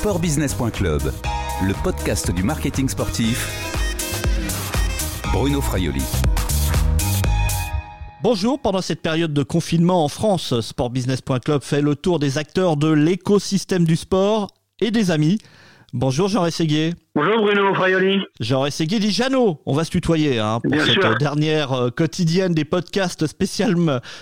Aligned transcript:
Sportbusiness.club, 0.00 1.12
le 1.62 1.82
podcast 1.82 2.30
du 2.30 2.42
marketing 2.42 2.88
sportif. 2.88 3.46
Bruno 5.30 5.60
Fraioli. 5.60 6.02
Bonjour, 8.22 8.58
pendant 8.58 8.80
cette 8.80 9.02
période 9.02 9.34
de 9.34 9.42
confinement 9.42 10.02
en 10.02 10.08
France, 10.08 10.58
Sportbusiness.club 10.58 11.62
fait 11.62 11.82
le 11.82 11.96
tour 11.96 12.18
des 12.18 12.38
acteurs 12.38 12.78
de 12.78 12.90
l'écosystème 12.90 13.84
du 13.84 13.94
sport 13.94 14.48
et 14.80 14.90
des 14.90 15.10
amis. 15.10 15.36
Bonjour 15.92 16.28
Jean 16.28 16.42
Rességuier. 16.42 16.94
Bonjour 17.16 17.42
Bruno 17.42 17.74
Fraioli. 17.74 18.20
Jean 18.38 18.60
Rességuier 18.60 19.00
dit 19.00 19.10
Jeannot. 19.10 19.60
On 19.66 19.74
va 19.74 19.82
se 19.84 19.90
tutoyer 19.90 20.38
hein, 20.38 20.60
pour 20.62 20.80
cette 20.80 21.18
dernière 21.18 21.72
euh, 21.72 21.90
quotidienne 21.90 22.54
des 22.54 22.64
podcasts 22.64 23.26
spécial, 23.26 23.74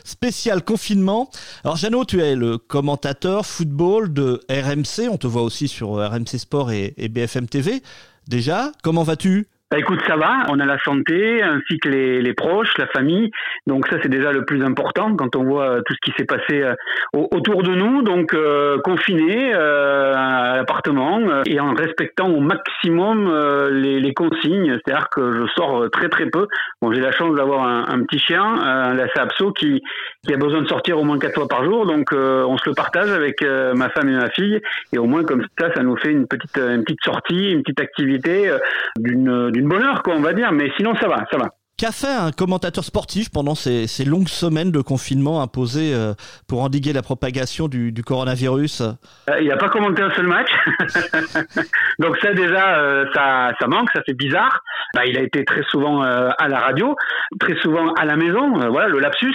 spécial 0.02 0.64
confinement. 0.64 1.30
Alors 1.64 1.76
Jeannot, 1.76 2.06
tu 2.06 2.22
es 2.22 2.34
le 2.34 2.56
commentateur 2.56 3.44
football 3.44 4.14
de 4.14 4.40
RMC. 4.48 5.10
On 5.10 5.18
te 5.18 5.26
voit 5.26 5.42
aussi 5.42 5.68
sur 5.68 5.90
RMC 5.90 6.38
Sport 6.38 6.72
et 6.72 7.08
BFM 7.10 7.46
TV. 7.48 7.82
Déjà, 8.28 8.72
comment 8.82 9.02
vas-tu? 9.02 9.46
Bah, 9.70 9.78
écoute, 9.78 10.00
ça 10.06 10.16
va, 10.16 10.46
on 10.48 10.60
a 10.60 10.64
la 10.64 10.78
santé, 10.78 11.42
ainsi 11.42 11.78
que 11.78 11.90
les, 11.90 12.22
les 12.22 12.32
proches, 12.32 12.78
la 12.78 12.86
famille. 12.86 13.30
Donc 13.66 13.86
ça, 13.88 13.98
c'est 14.02 14.08
déjà 14.08 14.32
le 14.32 14.46
plus 14.46 14.64
important 14.64 15.14
quand 15.14 15.36
on 15.36 15.44
voit 15.44 15.68
euh, 15.68 15.82
tout 15.84 15.92
ce 15.92 16.10
qui 16.10 16.16
s'est 16.16 16.24
passé 16.24 16.62
euh, 16.62 16.74
autour 17.12 17.62
de 17.62 17.74
nous. 17.74 18.00
Donc 18.00 18.32
euh, 18.32 18.78
confiné 18.78 19.52
euh, 19.54 20.14
à 20.16 20.56
l'appartement 20.56 21.42
et 21.44 21.60
en 21.60 21.74
respectant 21.74 22.30
au 22.30 22.40
maximum 22.40 23.30
les, 23.70 24.00
les, 24.00 24.14
consignes. 24.14 24.78
C'est-à-dire 24.82 25.10
que 25.10 25.34
je 25.34 25.46
sors 25.54 25.90
très 25.90 26.08
très 26.08 26.30
peu. 26.30 26.48
Bon, 26.80 26.90
j'ai 26.94 27.02
la 27.02 27.12
chance 27.12 27.34
d'avoir 27.36 27.64
un, 27.64 27.84
un, 27.88 28.02
petit 28.04 28.18
chien, 28.18 28.42
un 28.42 28.94
Lhasa 28.94 29.22
Apso, 29.22 29.52
qui, 29.52 29.82
qui 30.26 30.32
a 30.32 30.38
besoin 30.38 30.62
de 30.62 30.68
sortir 30.68 30.98
au 30.98 31.04
moins 31.04 31.18
quatre 31.18 31.34
fois 31.34 31.48
par 31.48 31.64
jour. 31.64 31.84
Donc 31.84 32.12
on 32.12 32.56
se 32.56 32.70
le 32.70 32.74
partage 32.74 33.10
avec 33.10 33.42
ma 33.42 33.90
femme 33.90 34.08
et 34.08 34.16
ma 34.16 34.30
fille. 34.30 34.60
Et 34.94 34.98
au 34.98 35.04
moins 35.04 35.24
comme 35.24 35.44
ça, 35.58 35.72
ça 35.74 35.82
nous 35.82 35.96
fait 35.96 36.10
une 36.10 36.26
petite, 36.26 36.56
une 36.56 36.84
petite 36.84 37.04
sortie, 37.04 37.52
une 37.52 37.62
petite 37.62 37.80
activité 37.80 38.50
d'une 38.98 39.57
une 39.58 39.68
bonheur, 39.68 40.02
quoi, 40.02 40.14
on 40.14 40.20
va 40.20 40.32
dire. 40.32 40.52
Mais 40.52 40.70
sinon, 40.76 40.94
ça 40.96 41.08
va, 41.08 41.24
ça 41.30 41.36
va. 41.36 41.57
Qu'a 41.78 41.92
fait 41.92 42.08
un 42.08 42.32
commentateur 42.32 42.82
sportif 42.82 43.30
pendant 43.30 43.54
ces, 43.54 43.86
ces 43.86 44.04
longues 44.04 44.26
semaines 44.26 44.72
de 44.72 44.80
confinement 44.80 45.40
imposées 45.40 45.94
euh, 45.94 46.12
pour 46.48 46.62
endiguer 46.62 46.92
la 46.92 47.02
propagation 47.02 47.68
du, 47.68 47.92
du 47.92 48.02
coronavirus? 48.02 48.80
Euh, 48.80 49.40
Il 49.40 49.46
n'a 49.46 49.56
pas 49.56 49.68
commenté 49.68 50.02
un 50.02 50.10
seul 50.10 50.26
match. 50.26 50.50
Donc 52.00 52.16
ça 52.16 52.32
déjà, 52.32 52.80
euh, 52.80 53.04
ça, 53.14 53.52
ça 53.60 53.68
manque, 53.68 53.90
ça 53.94 54.02
fait 54.04 54.14
bizarre. 54.14 54.58
Bah, 54.92 55.06
il 55.06 55.16
a 55.16 55.22
été 55.22 55.44
très 55.44 55.62
souvent 55.70 56.02
à 56.02 56.48
la 56.48 56.58
radio, 56.58 56.96
très 57.38 57.54
souvent 57.60 57.92
à 57.92 58.06
la 58.06 58.16
maison, 58.16 58.54
voilà 58.70 58.88
le 58.88 59.00
lapsus, 59.00 59.34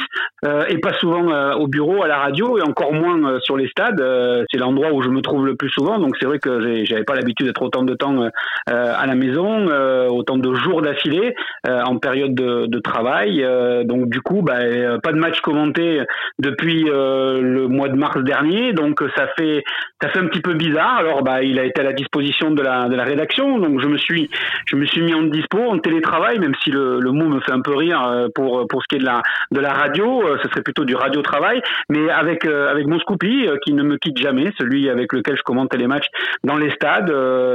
et 0.67 0.79
pas 0.79 0.93
souvent 0.95 1.53
au 1.53 1.67
bureau, 1.67 2.01
à 2.01 2.07
la 2.07 2.17
radio, 2.17 2.57
et 2.57 2.63
encore 2.63 2.91
moins 2.91 3.39
sur 3.39 3.55
les 3.55 3.67
stades. 3.67 4.03
c'est 4.49 4.57
l'endroit 4.57 4.91
où 4.93 5.03
je 5.03 5.09
me 5.09 5.21
trouve 5.21 5.45
le 5.45 5.55
plus 5.55 5.69
souvent. 5.69 5.99
Donc 5.99 6.15
c'est 6.19 6.25
vrai 6.25 6.39
que 6.39 6.83
j'avais 6.85 7.03
pas 7.03 7.13
l'habitude 7.13 7.45
d'être 7.45 7.61
autant 7.61 7.83
de 7.83 7.93
temps 7.93 8.27
à 8.65 9.05
la 9.05 9.13
maison, 9.13 9.67
autant 10.07 10.37
de 10.37 10.55
jours 10.55 10.81
d'affilée 10.81 11.35
en 11.67 11.99
période 11.99 12.32
de, 12.33 12.79
travail. 12.79 13.43
Euh, 13.43 13.83
donc 13.83 14.09
du 14.09 14.21
coup, 14.21 14.41
bah, 14.41 14.59
euh, 14.59 14.97
pas 14.99 15.11
de 15.11 15.17
match 15.17 15.39
commenté 15.41 16.01
depuis 16.39 16.89
euh, 16.89 17.41
le 17.41 17.67
mois 17.67 17.89
de 17.89 17.95
mars 17.95 18.21
dernier. 18.23 18.73
Donc 18.73 19.01
ça 19.15 19.27
fait 19.37 19.63
ça 20.01 20.09
fait 20.09 20.19
un 20.19 20.27
petit 20.27 20.41
peu 20.41 20.53
bizarre. 20.53 20.97
Alors 20.97 21.23
bah, 21.23 21.43
il 21.43 21.59
a 21.59 21.65
été 21.65 21.81
à 21.81 21.83
la 21.83 21.93
disposition 21.93 22.51
de 22.51 22.61
la, 22.61 22.89
de 22.89 22.95
la 22.95 23.03
rédaction. 23.03 23.59
Donc 23.59 23.79
je 23.81 23.87
me 23.87 23.97
suis 23.97 24.29
je 24.65 24.75
me 24.75 24.85
suis 24.85 25.01
mis 25.01 25.13
en 25.13 25.23
dispo 25.23 25.59
en 25.59 25.79
télétravail, 25.79 26.39
même 26.39 26.53
si 26.63 26.71
le, 26.71 26.99
le 26.99 27.11
mot 27.11 27.27
me 27.27 27.39
fait 27.39 27.51
un 27.51 27.61
peu 27.61 27.75
rire 27.75 28.27
pour 28.35 28.67
pour 28.67 28.81
ce 28.81 28.87
qui 28.87 28.95
est 28.95 28.99
de 28.99 29.05
la 29.05 29.21
de 29.51 29.59
la 29.59 29.73
radio. 29.73 30.23
Ce 30.41 30.49
serait 30.49 30.61
plutôt 30.61 30.85
du 30.85 30.95
radio 30.95 31.21
travail, 31.21 31.61
mais 31.89 32.09
avec 32.09 32.45
avec 32.45 32.87
mon 32.87 32.99
Scoopy 32.99 33.47
qui 33.63 33.73
ne 33.73 33.83
me 33.83 33.97
quitte 33.97 34.17
jamais, 34.17 34.51
celui 34.57 34.89
avec 34.89 35.13
lequel 35.13 35.37
je 35.37 35.43
commente 35.43 35.73
les 35.75 35.87
matchs 35.87 36.07
dans 36.43 36.57
les 36.57 36.71
stades, 36.71 37.11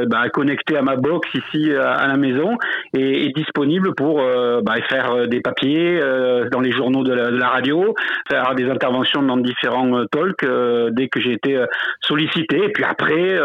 bah, 0.09 0.29
connecté 0.31 0.77
à 0.77 0.83
ma 0.83 0.97
box 0.97 1.29
ici 1.35 1.73
à 1.73 2.07
la 2.07 2.17
maison 2.17 2.57
et, 2.95 3.27
et 3.27 3.29
disponible 3.31 3.95
pour 3.95 4.23
bah, 4.69 4.75
faire 4.87 5.13
euh, 5.13 5.27
des 5.27 5.41
papiers 5.41 5.99
euh, 5.99 6.51
dans 6.51 6.61
les 6.61 6.73
journaux 6.73 7.03
de 7.03 7.15
la, 7.15 7.49
radio, 7.49 7.95
faire 8.31 8.55
des 8.55 8.69
interventions 8.69 9.23
dans 9.23 9.39
différents 9.39 10.01
euh, 10.01 10.05
talks 10.13 10.45
dès 10.93 11.09
que 11.09 11.21
j'ai 11.21 11.33
été 11.33 11.59
sollicité. 12.03 12.65
Et 12.65 12.69
puis 12.69 12.85
après, 12.85 13.39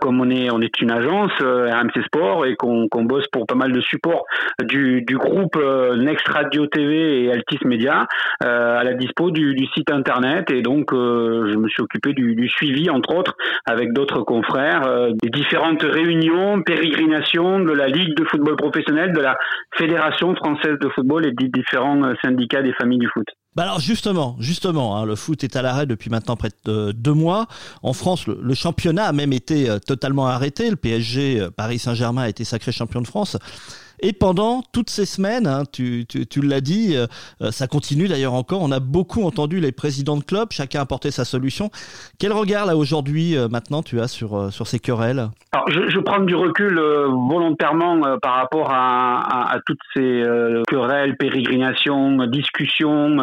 comme 0.00 0.20
on 0.20 0.30
est 0.30 0.50
on 0.50 0.60
est 0.60 0.80
une 0.80 0.92
agence 0.92 1.32
RMC 1.40 2.04
Sport 2.06 2.46
et 2.46 2.54
qu'on 2.54 3.04
bosse 3.04 3.26
pour 3.32 3.46
pas 3.46 3.56
mal 3.56 3.72
de 3.72 3.80
supports 3.80 4.24
du, 4.62 5.04
groupe 5.10 5.58
Next 5.98 6.28
Radio 6.28 6.66
TV 6.66 7.24
et 7.24 7.32
Altis 7.32 7.58
Media 7.64 8.06
à 8.40 8.84
la 8.84 8.94
dispo 8.94 9.30
du, 9.30 9.54
du, 9.54 9.66
site 9.74 9.90
internet 9.90 10.50
et 10.50 10.62
donc 10.62 10.92
je 10.92 11.56
me 11.56 11.68
suis 11.68 11.82
occupé 11.82 12.12
du, 12.12 12.34
du 12.34 12.48
suivi 12.48 12.90
entre 12.90 13.14
autres 13.14 13.36
avec 13.66 13.92
d'autres 13.92 14.22
confrères 14.22 14.82
des 15.22 15.30
différentes 15.30 15.82
réunions, 15.82 16.62
pérégrinations 16.62 17.60
de 17.60 17.72
la 17.72 17.88
Ligue 17.88 18.16
de 18.16 18.24
football 18.24 18.56
professionnel, 18.56 19.12
de 19.12 19.20
la 19.20 19.36
Fédération 19.76 20.34
française 20.34 20.51
française 20.52 20.78
de 20.80 20.88
football 20.94 21.26
et 21.26 21.32
des 21.32 21.48
différents 21.48 22.02
euh, 22.02 22.14
syndicats 22.22 22.62
des 22.62 22.72
familles 22.74 22.98
du 22.98 23.08
foot. 23.12 23.26
Bah 23.54 23.64
alors 23.64 23.80
justement, 23.80 24.36
justement, 24.38 24.96
hein, 24.96 25.04
le 25.04 25.14
foot 25.14 25.44
est 25.44 25.56
à 25.56 25.62
l'arrêt 25.62 25.86
depuis 25.86 26.08
maintenant 26.08 26.36
près 26.36 26.48
de 26.64 26.92
deux 26.92 27.12
mois. 27.12 27.46
En 27.82 27.92
France, 27.92 28.26
le, 28.26 28.54
championnat 28.54 29.04
a 29.04 29.12
même 29.12 29.32
été 29.32 29.68
euh, 29.68 29.78
totalement 29.78 30.26
arrêté. 30.26 30.70
Le 30.70 30.76
PSG, 30.76 31.40
euh, 31.40 31.50
Paris 31.50 31.78
Saint-Germain, 31.78 32.22
a 32.22 32.28
été 32.28 32.44
sacré 32.44 32.72
champion 32.72 33.02
de 33.02 33.06
France. 33.06 33.36
Et 34.04 34.12
pendant 34.12 34.62
toutes 34.72 34.90
ces 34.90 35.06
semaines, 35.06 35.46
hein, 35.46 35.62
tu, 35.72 36.04
tu, 36.08 36.26
tu 36.26 36.42
l'as 36.42 36.60
dit, 36.60 36.96
euh, 36.96 37.06
ça 37.52 37.68
continue 37.68 38.08
d'ailleurs 38.08 38.34
encore. 38.34 38.60
On 38.60 38.72
a 38.72 38.80
beaucoup 38.80 39.22
entendu 39.22 39.60
les 39.60 39.70
présidents 39.70 40.16
de 40.16 40.24
clubs, 40.24 40.48
chacun 40.50 40.80
apporter 40.80 41.12
sa 41.12 41.24
solution. 41.24 41.70
Quel 42.18 42.32
regard 42.32 42.66
là 42.66 42.76
aujourd'hui, 42.76 43.36
euh, 43.36 43.46
maintenant, 43.48 43.80
tu 43.82 44.00
as 44.00 44.08
sur 44.08 44.36
euh, 44.36 44.50
sur 44.50 44.66
ces 44.66 44.80
querelles? 44.80 45.28
Alors, 45.52 45.70
je, 45.70 45.88
je 45.88 45.98
prends 46.00 46.18
du 46.18 46.34
recul 46.34 46.74
volontairement 46.74 48.18
par 48.20 48.34
rapport 48.34 48.70
à, 48.72 49.52
à, 49.52 49.60
toutes 49.64 49.78
ces 49.94 50.24
querelles, 50.66 51.16
pérégrinations, 51.16 52.26
discussions, 52.26 53.18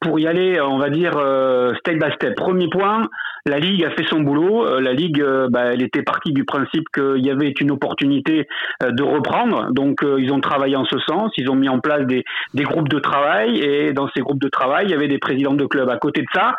pour 0.00 0.18
y 0.18 0.26
aller, 0.26 0.60
on 0.60 0.78
va 0.78 0.90
dire 0.90 1.12
step 1.78 2.02
by 2.02 2.12
step. 2.14 2.34
Premier 2.34 2.68
point, 2.68 3.08
la 3.46 3.60
Ligue 3.60 3.84
a 3.84 3.90
fait 3.90 4.04
son 4.10 4.20
boulot. 4.20 4.66
Euh, 4.66 4.80
la 4.80 4.92
Ligue, 4.92 5.20
euh, 5.20 5.48
bah, 5.48 5.72
elle 5.72 5.82
était 5.82 6.02
partie 6.02 6.32
du 6.32 6.44
principe 6.44 6.88
qu'il 6.92 7.24
y 7.24 7.30
avait 7.30 7.54
une 7.60 7.70
opportunité 7.70 8.48
euh, 8.82 8.90
de 8.90 9.02
reprendre. 9.04 9.72
Donc, 9.72 10.04
ils 10.18 10.32
ont 10.32 10.40
travaillé 10.40 10.76
en 10.76 10.84
ce 10.84 10.98
sens. 10.98 11.32
Ils 11.36 11.50
ont 11.50 11.54
mis 11.54 11.68
en 11.68 11.80
place 11.80 12.06
des, 12.06 12.24
groupes 12.54 12.88
de 12.88 12.98
travail. 12.98 13.58
Et 13.60 13.92
dans 13.92 14.08
ces 14.14 14.20
groupes 14.20 14.40
de 14.40 14.48
travail, 14.48 14.86
il 14.86 14.90
y 14.90 14.94
avait 14.94 15.08
des 15.08 15.18
présidents 15.18 15.54
de 15.54 15.66
clubs. 15.66 15.88
À 15.88 15.98
côté 15.98 16.22
de 16.22 16.28
ça, 16.34 16.54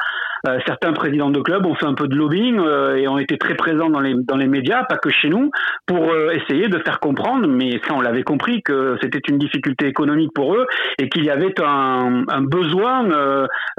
euh, 0.47 0.59
certains 0.66 0.94
présidents 0.94 1.29
de 1.29 1.40
clubs 1.40 1.66
ont 1.66 1.75
fait 1.75 1.85
un 1.85 1.94
peu 1.94 2.07
de 2.07 2.16
lobbying 2.16 2.59
euh, 2.59 2.96
et 2.96 3.07
ont 3.07 3.17
été 3.17 3.38
très 3.38 3.56
présents 3.56 3.90
dans 3.90 4.00
les, 4.00 4.47
médias, 4.47 4.84
pas 4.84 4.97
que 4.97 5.09
chez 5.09 5.29
nous, 5.29 5.51
pour 5.85 6.12
euh, 6.12 6.31
essayer 6.31 6.67
de 6.67 6.78
faire 6.79 7.00
comprendre, 7.00 7.47
mais 7.47 7.81
ça 7.88 7.94
on 7.94 8.01
l'avait 8.01 8.23
compris, 8.23 8.62
que 8.62 8.97
c'était 9.01 9.22
une 9.28 9.38
difficulté 9.38 9.88
économique 9.88 10.31
pour 10.34 10.56
eux 10.56 10.66
et 11.00 11.09
qu'il 11.09 11.25
y 11.25 11.29
avait 11.29 11.53
un, 11.62 12.41
besoin, 12.41 13.03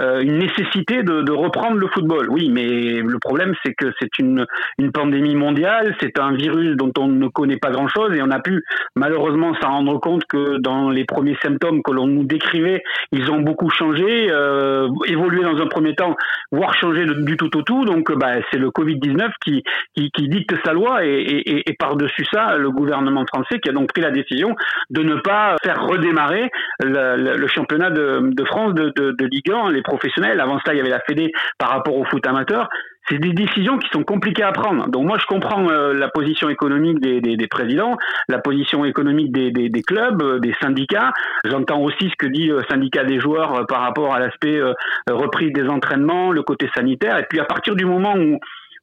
une 0.00 0.38
nécessité 0.38 1.02
de, 1.02 1.22
de, 1.22 1.32
reprendre 1.32 1.76
le 1.76 1.86
football. 1.88 2.28
Oui, 2.30 2.50
mais 2.50 2.66
le 2.66 3.18
problème 3.18 3.54
c'est 3.64 3.74
que 3.74 3.92
c'est 4.00 4.18
une, 4.18 4.44
une 4.78 4.92
pandémie 4.92 5.36
mondiale, 5.36 5.94
c'est 6.00 6.18
un 6.18 6.32
virus 6.32 6.76
dont 6.76 6.92
on 6.98 7.08
ne 7.08 7.28
connaît 7.28 7.56
pas 7.56 7.70
grand-chose 7.70 8.14
et 8.14 8.22
on 8.22 8.30
a 8.30 8.40
pu 8.40 8.62
malheureusement 8.96 9.54
s'en 9.60 9.67
rendre 9.68 9.98
compte 10.00 10.24
que 10.24 10.58
dans 10.58 10.90
les 10.90 11.04
premiers 11.04 11.36
symptômes 11.42 11.82
que 11.82 11.92
l'on 11.92 12.06
nous 12.06 12.24
décrivait, 12.24 12.82
ils 13.12 13.30
ont 13.30 13.40
beaucoup 13.40 13.70
changé, 13.70 14.28
euh, 14.30 14.88
évolué 15.06 15.42
dans 15.42 15.56
un 15.56 15.66
premier 15.66 15.94
temps 15.94 16.16
voire 16.50 16.74
changer 16.74 17.04
du 17.06 17.36
tout 17.36 17.54
au 17.56 17.62
tout. 17.62 17.84
Donc, 17.84 18.12
bah, 18.12 18.34
c'est 18.50 18.58
le 18.58 18.70
Covid-19 18.70 19.30
qui, 19.44 19.62
qui, 19.94 20.10
qui, 20.10 20.28
dicte 20.28 20.54
sa 20.64 20.72
loi 20.72 21.04
et, 21.04 21.10
et, 21.10 21.70
et 21.70 21.74
par-dessus 21.78 22.24
ça, 22.32 22.56
le 22.56 22.70
gouvernement 22.70 23.24
français 23.26 23.58
qui 23.60 23.68
a 23.68 23.72
donc 23.72 23.92
pris 23.92 24.02
la 24.02 24.10
décision 24.10 24.54
de 24.90 25.02
ne 25.02 25.16
pas 25.16 25.56
faire 25.62 25.86
redémarrer 25.86 26.50
le, 26.82 27.36
le 27.36 27.46
championnat 27.48 27.90
de, 27.90 28.30
de 28.32 28.44
France 28.44 28.74
de, 28.74 28.92
de, 28.96 29.24
Ligue 29.26 29.50
1, 29.50 29.72
les 29.72 29.82
professionnels. 29.82 30.40
Avant 30.40 30.58
cela, 30.60 30.74
il 30.74 30.78
y 30.78 30.80
avait 30.80 30.90
la 30.90 31.00
Fédé 31.00 31.32
par 31.58 31.70
rapport 31.70 31.96
au 31.96 32.04
foot 32.04 32.26
amateur 32.26 32.68
c'est 33.08 33.18
des 33.18 33.32
décisions 33.32 33.78
qui 33.78 33.88
sont 33.90 34.02
compliquées 34.02 34.42
à 34.42 34.52
prendre. 34.52 34.88
Donc 34.88 35.06
moi, 35.06 35.18
je 35.18 35.26
comprends 35.26 35.68
euh, 35.68 35.94
la 35.94 36.08
position 36.08 36.48
économique 36.48 37.00
des, 37.00 37.20
des, 37.20 37.46
présidents, 37.46 37.96
la 38.28 38.38
position 38.38 38.84
économique 38.84 39.32
des, 39.32 39.50
des 39.50 39.82
clubs, 39.82 40.22
euh, 40.22 40.38
des 40.38 40.54
syndicats. 40.60 41.12
J'entends 41.44 41.80
aussi 41.80 42.10
ce 42.10 42.16
que 42.16 42.26
dit 42.26 42.46
le 42.46 42.62
syndicat 42.68 43.04
des 43.04 43.20
joueurs 43.20 43.54
euh, 43.54 43.64
par 43.64 43.80
rapport 43.80 44.14
à 44.14 44.20
l'aspect 44.20 44.60
reprise 45.08 45.52
des 45.52 45.68
entraînements, 45.68 46.32
le 46.32 46.42
côté 46.42 46.68
sanitaire. 46.74 47.18
Et 47.18 47.24
puis 47.28 47.40
à 47.40 47.44
partir 47.44 47.74
du 47.74 47.84
moment 47.84 48.14
où 48.16 48.38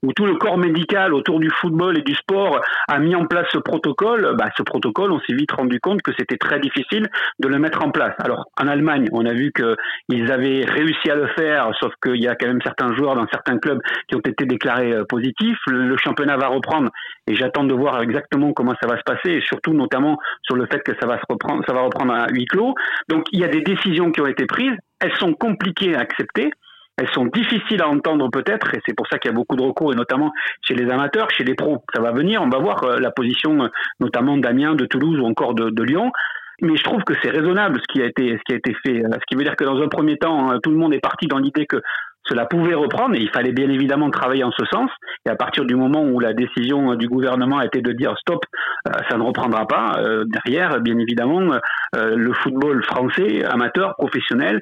où 0.06 0.14
tout 0.14 0.26
le 0.26 0.36
corps 0.36 0.58
médical 0.58 1.14
autour 1.14 1.40
du 1.40 1.50
football 1.50 1.98
et 1.98 2.02
du 2.04 2.14
sport 2.14 2.62
a 2.88 3.00
mis 3.00 3.16
en 3.16 3.26
place 3.26 3.48
ce 3.52 3.58
protocole, 3.58 4.36
bah, 4.38 4.50
ce 4.56 4.62
protocole, 4.62 5.12
on 5.12 5.20
s'est 5.22 5.34
vite 5.34 5.52
rendu 5.52 5.80
compte 5.80 6.02
que 6.04 6.12
c'était 6.18 6.38
très 6.38 6.60
difficile 6.60 7.10
de 7.40 7.48
le 7.48 7.58
mettre 7.58 7.84
en 7.84 7.90
place. 7.90 8.14
Alors, 8.20 8.46
en 8.60 8.68
Allemagne, 8.68 9.08
on 9.12 9.26
a 9.26 9.34
vu 9.34 9.52
qu'ils 9.52 10.32
avaient 10.32 10.64
réussi 10.64 11.10
à 11.10 11.16
le 11.16 11.28
faire, 11.30 11.72
sauf 11.80 11.92
qu'il 12.04 12.22
y 12.22 12.28
a 12.28 12.36
quand 12.36 12.48
même 12.48 12.62
certains 12.64 12.94
joueurs 12.96 13.16
dans 13.16 13.28
certains 13.32 13.58
clubs 13.58 13.82
qui 14.08 14.16
ont 14.16 14.20
été 14.20 14.46
déclarés 14.46 14.94
euh, 14.94 15.06
positifs. 15.06 15.58
Le, 15.68 15.96
championnat 15.98 16.38
va 16.38 16.48
reprendre 16.48 16.92
et 17.26 17.36
j'attends 17.36 17.64
de 17.64 17.74
voir 17.74 18.02
exactement 18.02 18.54
comment 18.54 18.76
ça 18.80 18.88
va 18.88 18.98
se 18.98 19.04
passer 19.04 19.38
et 19.38 19.42
surtout 19.42 19.74
notamment 19.74 20.20
sur 20.44 20.56
le 20.56 20.68
fait 20.68 20.80
que 20.80 20.92
ça 21.00 21.08
va 21.08 21.18
se 21.18 21.24
reprendre, 21.28 21.64
ça 21.66 21.74
va 21.74 21.82
reprendre 21.82 22.14
à 22.14 22.28
huis 22.30 22.46
clos. 22.46 22.76
Donc, 23.10 23.24
il 23.32 23.40
y 23.40 23.44
a 23.44 23.48
des 23.48 23.62
décisions 23.62 24.12
qui 24.12 24.22
ont 24.22 24.28
été 24.28 24.46
prises. 24.46 24.78
Elles 25.00 25.16
sont 25.16 25.34
compliquées 25.34 25.96
à 25.96 26.00
accepter 26.00 26.52
elles 26.98 27.10
sont 27.10 27.26
difficiles 27.26 27.82
à 27.82 27.90
entendre 27.90 28.30
peut-être, 28.30 28.74
et 28.74 28.80
c'est 28.86 28.96
pour 28.96 29.08
ça 29.08 29.20
qu'il 29.20 29.30
y 29.30 29.34
a 29.34 29.36
beaucoup 29.36 29.56
de 29.56 29.64
recours, 29.64 29.92
et 29.92 29.96
notamment 29.96 30.32
chez 30.62 30.76
les 30.76 30.90
amateurs, 30.90 31.30
chez 31.30 31.44
les 31.44 31.56
pros. 31.56 31.84
Ça 31.94 32.02
va 32.02 32.12
venir, 32.12 32.42
on 32.42 32.50
va 32.50 32.60
voir 32.60 32.84
euh, 32.84 33.00
la 33.00 33.12
position 33.12 33.64
euh, 33.64 33.68
notamment 34.00 34.38
d'Amiens, 34.38 34.76
de 34.76 34.86
Toulouse 34.86 35.20
ou 35.20 35.26
encore 35.26 35.54
de, 35.56 35.84
Lyon. 35.84 36.12
Mais 36.62 36.78
je 36.78 36.84
trouve 36.84 37.04
que 37.04 37.14
c'est 37.22 37.32
raisonnable 37.32 37.82
ce 37.82 37.94
qui 37.94 38.02
a 38.02 38.06
été 38.06 38.38
ce 38.38 38.42
qui 38.46 38.54
a 38.54 38.56
été 38.56 38.74
fait. 38.86 39.04
Euh, 39.04 39.10
ce 39.12 39.26
qui 39.28 39.36
veut 39.36 39.44
dire 39.44 39.58
que 39.58 39.66
dans 39.66 39.82
un 39.82 39.90
premier 39.90 40.18
temps, 40.18 40.58
tout 40.64 40.72
le 40.72 40.78
monde 40.78 40.94
est 40.94 41.02
parti 41.02 41.28
dans 41.28 41.38
l'idée 41.38 41.66
que 41.66 41.82
cela 42.28 42.46
pouvait 42.46 42.74
reprendre 42.74 43.16
et 43.16 43.22
il 43.22 43.30
fallait 43.30 43.52
bien 43.52 43.70
évidemment 43.70 44.10
travailler 44.10 44.44
en 44.44 44.52
ce 44.52 44.66
sens. 44.66 44.90
Et 45.26 45.30
à 45.30 45.36
partir 45.36 45.66
du 45.66 45.76
moment 45.76 46.04
où 46.04 46.20
la 46.20 46.34
décision 46.34 46.96
du 46.96 47.08
gouvernement 47.08 47.62
été 47.62 47.82
de 47.82 47.92
dire 47.92 48.16
stop, 48.20 48.44
euh, 48.88 48.92
ça 49.10 49.18
ne 49.18 49.24
reprendra 49.24 49.68
pas, 49.68 50.00
euh, 50.00 50.26
derrière, 50.26 50.80
bien 50.82 50.98
évidemment, 50.98 51.42
euh, 51.96 52.16
le 52.16 52.34
football 52.34 52.84
français, 52.84 53.44
amateur, 53.46 53.96
professionnel, 53.98 54.62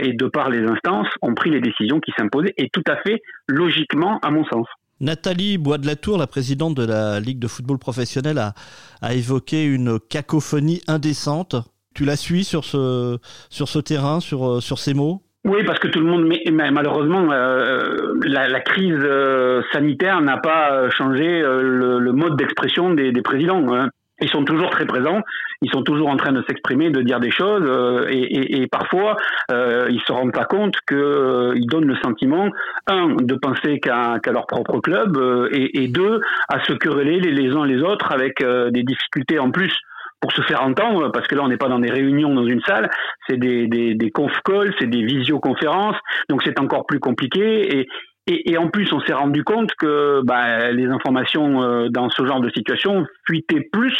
et 0.00 0.12
de 0.12 0.26
par 0.26 0.50
les 0.50 0.64
instances, 0.64 1.08
ont 1.22 1.34
pris 1.34 1.50
les 1.50 1.60
décisions 1.60 2.00
qui 2.00 2.12
s'imposaient 2.18 2.54
et 2.56 2.68
tout 2.72 2.82
à 2.88 2.96
fait 2.96 3.22
logiquement, 3.46 4.18
à 4.22 4.30
mon 4.30 4.44
sens. 4.44 4.66
Nathalie 5.00 5.58
Bois 5.58 5.78
de 5.78 5.86
la 5.86 5.96
Tour, 5.96 6.18
la 6.18 6.26
présidente 6.26 6.74
de 6.74 6.84
la 6.84 7.20
Ligue 7.20 7.38
de 7.38 7.46
football 7.46 7.78
professionnel, 7.78 8.38
a, 8.38 8.52
a 9.00 9.14
évoqué 9.14 9.64
une 9.64 9.98
cacophonie 10.00 10.82
indécente. 10.88 11.56
Tu 11.94 12.04
la 12.04 12.16
suis 12.16 12.44
sur 12.44 12.64
ce, 12.64 13.18
sur 13.48 13.68
ce 13.68 13.78
terrain, 13.78 14.20
sur, 14.20 14.62
sur 14.62 14.78
ces 14.78 14.94
mots? 14.94 15.22
Oui, 15.44 15.64
parce 15.64 15.78
que 15.78 15.88
tout 15.88 16.00
le 16.00 16.04
monde, 16.04 16.26
mais, 16.26 16.70
malheureusement, 16.70 17.32
euh, 17.32 18.14
la, 18.24 18.46
la, 18.48 18.60
crise 18.60 18.98
euh, 19.00 19.62
sanitaire 19.72 20.20
n'a 20.20 20.36
pas 20.36 20.72
euh, 20.72 20.90
changé 20.90 21.40
le, 21.40 21.98
le, 21.98 22.12
mode 22.12 22.36
d'expression 22.36 22.92
des, 22.92 23.10
des, 23.10 23.22
présidents. 23.22 23.64
Hein. 23.72 23.88
Ils 24.20 24.28
sont 24.28 24.44
toujours 24.44 24.68
très 24.68 24.84
présents, 24.84 25.22
ils 25.62 25.70
sont 25.70 25.82
toujours 25.82 26.10
en 26.10 26.18
train 26.18 26.32
de 26.32 26.42
s'exprimer, 26.46 26.90
de 26.90 27.00
dire 27.00 27.20
des 27.20 27.30
choses, 27.30 27.66
et, 28.10 28.18
et, 28.18 28.60
et, 28.60 28.66
parfois 28.66 29.16
euh, 29.50 29.86
ils 29.88 30.02
se 30.02 30.12
rendent 30.12 30.34
pas 30.34 30.44
compte 30.44 30.74
qu'ils 30.86 31.66
donnent 31.66 31.86
le 31.86 31.96
sentiment, 31.96 32.50
un, 32.86 33.14
de 33.14 33.34
penser 33.34 33.80
qu'à 33.80 34.20
leur 34.30 34.46
propre 34.46 34.80
club, 34.80 35.18
et, 35.52 35.82
et, 35.82 35.88
deux, 35.88 36.20
à 36.50 36.62
se 36.64 36.74
quereller 36.74 37.18
les, 37.18 37.32
les 37.32 37.56
uns 37.56 37.64
les 37.64 37.80
autres 37.80 38.12
avec 38.12 38.44
des 38.44 38.82
difficultés 38.82 39.38
en 39.38 39.50
plus 39.50 39.74
pour 40.20 40.32
se 40.32 40.42
faire 40.42 40.62
entendre, 40.62 41.10
parce 41.10 41.26
que 41.26 41.34
là 41.34 41.42
on 41.42 41.48
n'est 41.48 41.56
pas 41.56 41.68
dans 41.68 41.78
des 41.78 41.90
réunions 41.90 42.34
dans 42.34 42.46
une 42.46 42.60
salle, 42.62 42.90
c'est 43.28 43.38
des, 43.38 43.66
des, 43.66 44.10
conf 44.10 44.32
calls, 44.44 44.74
c'est 44.78 44.88
des 44.88 45.02
visioconférences, 45.02 45.96
donc 46.28 46.42
c'est 46.44 46.58
encore 46.60 46.86
plus 46.86 47.00
compliqué 47.00 47.78
et, 47.78 47.88
et, 48.26 48.52
et, 48.52 48.58
en 48.58 48.68
plus, 48.68 48.92
on 48.92 49.00
s'est 49.00 49.12
rendu 49.12 49.44
compte 49.44 49.70
que 49.78 50.20
bah, 50.24 50.70
les 50.72 50.86
informations 50.86 51.62
euh, 51.62 51.88
dans 51.88 52.10
ce 52.10 52.24
genre 52.26 52.40
de 52.40 52.50
situation 52.50 53.06
fuitaient 53.26 53.68
plus 53.72 53.96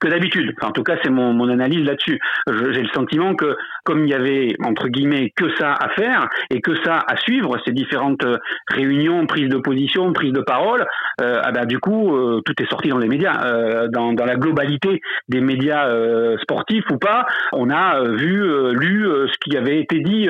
que 0.00 0.08
d'habitude. 0.08 0.54
Enfin, 0.56 0.70
en 0.70 0.72
tout 0.72 0.82
cas, 0.82 0.96
c'est 1.02 1.10
mon, 1.10 1.32
mon 1.32 1.48
analyse 1.48 1.84
là-dessus. 1.84 2.18
J'ai 2.46 2.82
le 2.82 2.88
sentiment 2.88 3.34
que, 3.34 3.56
comme 3.84 4.04
il 4.04 4.10
y 4.10 4.14
avait 4.14 4.56
entre 4.64 4.88
guillemets 4.88 5.32
que 5.36 5.54
ça 5.56 5.72
à 5.72 5.90
faire 5.90 6.28
et 6.50 6.60
que 6.60 6.74
ça 6.82 6.98
à 7.06 7.16
suivre, 7.16 7.56
ces 7.64 7.72
différentes 7.72 8.24
euh, 8.24 8.38
réunions, 8.68 9.26
prises 9.26 9.48
de 9.48 9.58
position, 9.58 10.12
prises 10.12 10.32
de 10.32 10.40
parole, 10.40 10.86
euh, 11.20 11.40
ah 11.42 11.52
ben, 11.52 11.66
du 11.66 11.78
coup, 11.78 12.16
euh, 12.16 12.40
tout 12.44 12.54
est 12.62 12.68
sorti 12.68 12.88
dans 12.88 12.98
les 12.98 13.08
médias, 13.08 13.44
euh, 13.44 13.88
dans, 13.88 14.12
dans, 14.12 14.24
la 14.24 14.36
globalité 14.36 15.00
des 15.28 15.40
médias 15.40 15.88
euh, 15.88 16.36
sportifs 16.38 16.88
ou 16.90 16.98
pas. 16.98 17.26
On 17.52 17.70
a 17.70 18.02
vu, 18.02 18.42
lu 18.72 19.06
ce 19.26 19.36
qui 19.40 19.56
avait 19.56 19.80
été 19.80 20.00
dit 20.00 20.28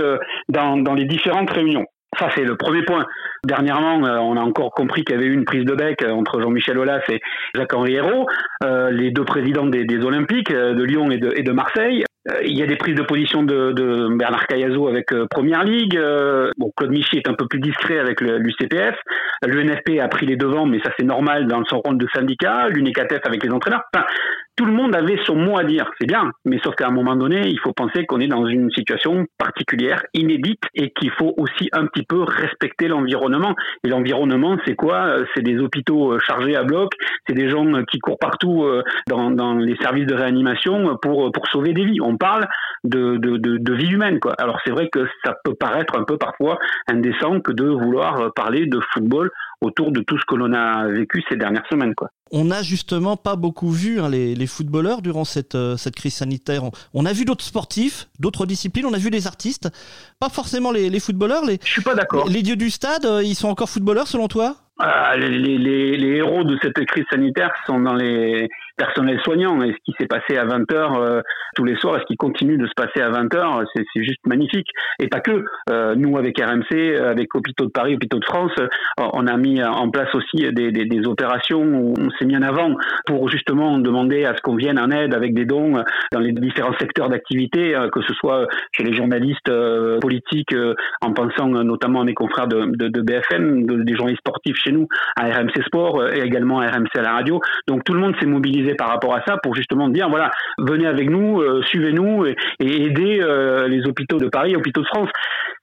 dans, 0.49 0.77
dans 0.77 0.95
les 0.95 1.05
différentes 1.05 1.51
réunions. 1.51 1.87
Ça, 2.21 2.29
c'est 2.35 2.45
le 2.45 2.55
premier 2.55 2.83
point. 2.83 3.07
Dernièrement, 3.47 4.05
euh, 4.05 4.19
on 4.19 4.37
a 4.37 4.41
encore 4.41 4.73
compris 4.73 5.05
qu'il 5.05 5.17
y 5.17 5.19
avait 5.19 5.27
eu 5.27 5.33
une 5.33 5.47
prise 5.47 5.65
de 5.65 5.75
bec 5.75 6.03
euh, 6.03 6.11
entre 6.11 6.39
Jean-Michel 6.41 6.77
Aulas 6.77 7.01
et 7.09 7.19
Jacques-Henri 7.55 7.95
Hérault, 7.95 8.27
euh, 8.63 8.91
les 8.91 9.11
deux 9.11 9.25
présidents 9.25 9.65
des, 9.65 10.05
Olympiques 10.05 10.53
de 10.53 10.83
Lyon 10.83 11.11
et 11.11 11.19
de, 11.19 11.53
Marseille. 11.53 12.05
Il 12.45 12.59
y 12.59 12.63
a 12.63 12.67
des 12.67 12.77
prises 12.77 12.95
de 12.95 13.03
position 13.03 13.43
de, 13.43 14.17
Bernard 14.19 14.47
Cayazo 14.47 14.89
avec 14.89 15.07
Première 15.31 15.65
Ligue. 15.65 15.99
bon, 16.59 16.71
Claude 16.77 16.91
Michi 16.91 17.17
est 17.17 17.29
un 17.29 17.35
peu 17.35 17.47
plus 17.47 17.61
discret 17.61 17.99
avec 17.99 18.21
l'UCPF. 18.21 18.97
L'UNFP 19.47 20.01
a 20.01 20.09
pris 20.09 20.27
les 20.27 20.37
devants, 20.37 20.67
mais 20.67 20.81
ça 20.81 20.91
c'est 20.99 21.07
normal 21.07 21.47
dans 21.47 21.65
son 21.65 21.81
rôle 21.81 21.97
de 21.97 22.07
syndicat. 22.15 22.69
L'UNECATF 22.69 23.21
avec 23.25 23.43
les 23.43 23.51
entraîneurs. 23.51 23.83
Tout 24.61 24.67
le 24.67 24.73
monde 24.73 24.95
avait 24.95 25.19
son 25.25 25.37
mot 25.37 25.57
à 25.57 25.65
dire, 25.65 25.91
c'est 25.99 26.07
bien, 26.07 26.33
mais 26.45 26.59
sauf 26.63 26.75
qu'à 26.75 26.89
un 26.89 26.91
moment 26.91 27.17
donné, 27.17 27.49
il 27.49 27.59
faut 27.61 27.73
penser 27.73 28.05
qu'on 28.05 28.21
est 28.21 28.29
dans 28.29 28.45
une 28.45 28.71
situation 28.73 29.25
particulière, 29.39 30.03
inédite, 30.13 30.61
et 30.75 30.91
qu'il 30.91 31.11
faut 31.13 31.33
aussi 31.39 31.71
un 31.73 31.87
petit 31.87 32.03
peu 32.03 32.21
respecter 32.21 32.87
l'environnement. 32.87 33.55
Et 33.85 33.89
l'environnement, 33.89 34.59
c'est 34.67 34.75
quoi? 34.75 34.97
Euh, 35.07 35.25
C'est 35.35 35.41
des 35.41 35.59
hôpitaux 35.59 36.13
euh, 36.13 36.19
chargés 36.19 36.57
à 36.57 36.65
bloc, 36.65 36.93
c'est 37.27 37.33
des 37.33 37.49
gens 37.49 37.65
euh, 37.73 37.85
qui 37.91 38.01
courent 38.01 38.19
partout 38.19 38.67
dans, 39.09 39.55
les 39.55 39.77
services 39.77 40.07
de 40.07 40.15
réanimation 40.15 40.99
pour, 41.01 41.33
sauver 41.51 41.73
des 41.73 41.87
vies. 41.87 42.01
On 42.03 42.19
parle 42.19 42.47
de, 42.85 43.17
de 43.17 43.75
vie 43.75 43.93
humaine. 43.93 44.21
Quoi. 44.21 44.35
Alors 44.37 44.61
c'est 44.67 44.73
vrai 44.73 44.91
que 44.93 45.07
ça 45.25 45.37
peut 45.43 45.55
paraître 45.55 45.99
un 45.99 46.05
peu 46.05 46.19
parfois 46.19 46.59
indécent 46.87 47.41
que 47.41 47.53
de 47.53 47.65
vouloir 47.65 48.35
parler 48.35 48.67
de 48.67 48.79
football 48.93 49.31
autour 49.61 49.93
de 49.93 50.01
tout 50.01 50.19
ce 50.19 50.25
que 50.25 50.35
l'on 50.35 50.53
a 50.53 50.89
vécu 50.89 51.23
ces 51.29 51.37
dernières 51.37 51.67
semaines. 51.69 51.95
Quoi. 51.95 52.11
On 52.31 52.45
n'a 52.45 52.63
justement 52.63 53.17
pas 53.17 53.37
beaucoup 53.37 53.71
vu 53.71 54.01
hein, 54.01 54.09
les, 54.09 54.35
les, 54.35 54.47
footballeurs 54.47 55.03
durant 55.03 55.25
cette, 55.25 55.55
euh, 55.55 55.77
cette 55.77 55.97
crise 55.97 56.15
sanitaire. 56.15 56.63
On 56.95 57.05
a 57.05 57.13
vu 57.13 57.25
d'autres 57.25 57.45
sportifs, 57.45 58.09
d'autres 58.19 58.47
disciplines, 58.47 58.87
on 58.87 58.95
a 58.95 58.99
vu 58.99 59.11
des 59.11 59.27
artistes, 59.27 59.69
pas 60.19 60.29
forcément 60.29 60.71
les, 60.71 60.91
les 60.91 61.01
footballeurs. 61.01 61.45
Les, 61.45 61.59
Je 61.65 61.71
suis 61.71 61.83
pas 61.83 61.95
d'accord. 61.95 62.27
Les, 62.29 62.35
les 62.35 62.43
dieux 62.43 62.57
du 62.57 62.71
stade, 62.71 63.05
euh, 63.05 63.23
ils 63.23 63.35
sont 63.35 63.49
encore 63.49 63.69
footballeurs 63.69 64.07
selon 64.07 64.29
toi? 64.29 64.57
Ah, 64.83 65.15
les, 65.17 65.29
les, 65.29 65.99
les, 65.99 66.17
héros 66.17 66.43
de 66.43 66.59
cette 66.63 66.83
crise 66.87 67.05
sanitaire 67.11 67.53
sont 67.67 67.81
dans 67.81 67.93
les 67.95 68.49
personnels 68.81 69.21
soignants. 69.23 69.61
Et 69.63 69.73
ce 69.73 69.79
qui 69.85 69.93
s'est 69.99 70.07
passé 70.07 70.39
à 70.39 70.47
20h 70.47 70.73
euh, 70.73 71.21
tous 71.55 71.65
les 71.65 71.77
soirs 71.77 71.97
et 71.97 72.01
ce 72.01 72.07
qui 72.07 72.17
continue 72.17 72.57
de 72.57 72.67
se 72.67 72.73
passer 72.75 73.01
à 73.01 73.11
20h, 73.11 73.65
c'est 73.75 74.03
juste 74.03 74.27
magnifique. 74.27 74.69
Et 74.99 75.09
pas 75.09 75.21
que. 75.21 75.45
Euh, 75.71 75.95
nous, 75.95 76.17
avec 76.17 76.41
RMC, 76.41 76.97
avec 76.97 77.35
Hôpitaux 77.35 77.67
de 77.67 77.71
Paris, 77.71 77.95
Hôpitaux 77.95 78.19
de 78.19 78.25
France, 78.25 78.53
on 78.99 79.27
a 79.27 79.37
mis 79.37 79.63
en 79.63 79.91
place 79.91 80.15
aussi 80.15 80.51
des, 80.53 81.07
opérations 81.07 81.63
où 81.63 81.95
on 81.99 82.11
s'est 82.11 82.25
mis 82.25 82.37
en 82.37 82.43
avant 82.43 82.75
pour 83.07 83.29
justement 83.29 83.79
demander 83.79 84.25
à 84.25 84.37
ce 84.37 84.43
qu'on 84.43 84.57
vienne 84.57 84.79
en 84.79 84.91
aide 84.91 85.15
avec 85.15 85.35
des 85.35 85.45
dons 85.45 85.83
dans 86.13 86.21
les 86.21 86.33
différents 86.33 86.77
secteurs 86.79 87.09
d'activité, 87.09 87.75
euh, 87.75 87.89
que 87.89 88.01
ce 88.03 88.15
soit 88.15 88.47
chez 88.73 88.85
les 88.85 88.95
journalistes 88.95 89.49
euh, 89.49 89.99
politiques, 90.01 90.55
en 91.03 91.13
pensant 91.13 91.49
notamment 91.49 92.03
à 92.03 92.05
mes 92.05 92.15
confrères 92.15 92.49
de, 92.49 92.67
BFM, 93.01 93.67
de, 93.67 93.83
des 93.83 93.95
journalistes 93.95 94.21
sportifs 94.21 94.57
chez 94.57 94.73
nous, 94.73 94.89
à 95.17 95.27
RMC 95.27 95.63
Sport 95.67 96.09
et 96.13 96.21
également 96.21 96.61
à 96.61 96.71
RMC 96.71 96.89
à 96.97 97.03
la 97.03 97.13
radio. 97.13 97.41
Donc 97.67 97.85
tout 97.85 97.93
le 97.93 98.01
monde 98.01 98.15
s'est 98.21 98.27
mobilisé 98.27 98.70
par 98.75 98.89
rapport 98.89 99.15
à 99.15 99.23
ça 99.27 99.37
pour 99.43 99.55
justement 99.55 99.89
dire 99.89 100.09
voilà, 100.09 100.31
venez 100.59 100.87
avec 100.87 101.09
nous, 101.11 101.41
euh, 101.41 101.63
suivez-nous 101.63 102.27
et, 102.27 102.37
aider 102.61 103.21
euh, 103.21 103.69
les 103.69 103.87
hôpitaux 103.87 104.19
de 104.19 104.29
Paris, 104.29 104.57
hôpitaux 104.57 104.83
de 104.83 104.87
France. 104.87 105.09